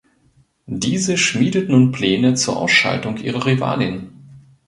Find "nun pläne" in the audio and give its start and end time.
1.69-2.33